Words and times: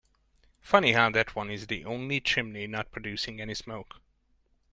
Funny 0.61 0.93
how 0.93 1.11
that 1.11 1.35
one 1.35 1.51
is 1.51 1.67
the 1.67 1.85
only 1.85 2.19
chimney 2.19 2.65
not 2.65 2.91
producing 2.91 3.39
any 3.39 3.53
smoke. 3.53 4.01